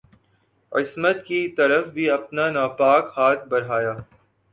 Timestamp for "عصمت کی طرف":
0.71-1.85